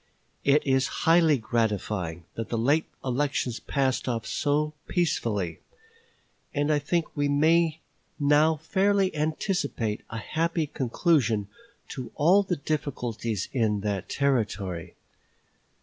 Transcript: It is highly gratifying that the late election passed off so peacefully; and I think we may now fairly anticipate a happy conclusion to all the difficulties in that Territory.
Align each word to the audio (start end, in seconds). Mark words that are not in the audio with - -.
It 0.43 0.65
is 0.65 0.87
highly 1.05 1.37
gratifying 1.37 2.25
that 2.33 2.49
the 2.49 2.57
late 2.57 2.87
election 3.05 3.53
passed 3.67 4.07
off 4.07 4.25
so 4.25 4.73
peacefully; 4.87 5.59
and 6.55 6.73
I 6.73 6.79
think 6.79 7.15
we 7.15 7.29
may 7.29 7.81
now 8.19 8.55
fairly 8.55 9.15
anticipate 9.15 10.01
a 10.09 10.17
happy 10.17 10.65
conclusion 10.65 11.49
to 11.89 12.11
all 12.15 12.41
the 12.41 12.55
difficulties 12.57 13.47
in 13.53 13.81
that 13.81 14.09
Territory. 14.09 14.95